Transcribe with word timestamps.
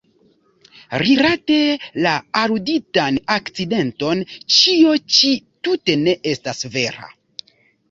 Rilate 1.01 1.57
la 2.05 2.13
aluditan 2.39 3.21
akcidenton 3.35 4.25
ĉio 4.57 4.97
ĉi 5.19 5.31
tute 5.69 6.01
ne 6.07 6.19
estas 6.35 6.67
vera. 6.79 7.09